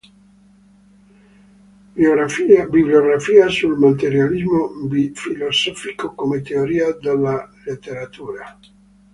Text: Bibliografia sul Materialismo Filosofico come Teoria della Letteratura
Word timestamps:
Bibliografia 2.69 3.47
sul 3.49 3.77
Materialismo 3.77 4.71
Filosofico 5.13 6.15
come 6.15 6.41
Teoria 6.41 6.91
della 6.93 7.47
Letteratura 7.65 8.57